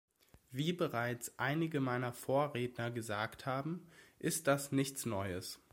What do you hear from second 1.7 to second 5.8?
meiner Vorredner gesagt haben, ist das nichts Neues.